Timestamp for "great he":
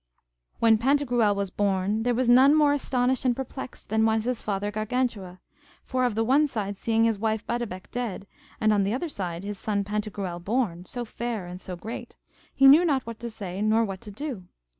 11.75-12.67